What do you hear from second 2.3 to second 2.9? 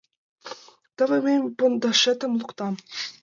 луктам!